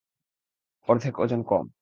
অর্ধেক 0.87 1.15
ওজন 1.19 1.41
কম। 1.43 1.65